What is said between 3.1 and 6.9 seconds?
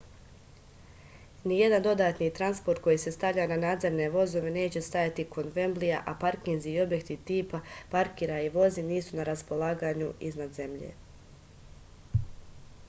stavlja na nadzemne vozove neće stajati kod vemblija a parkinzi i